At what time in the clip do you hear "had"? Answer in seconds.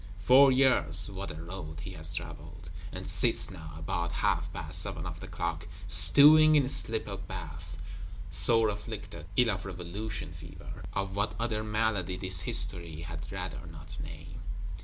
13.01-13.31